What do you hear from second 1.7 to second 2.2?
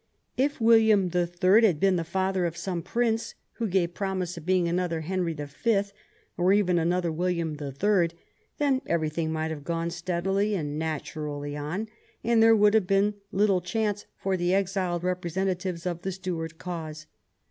been the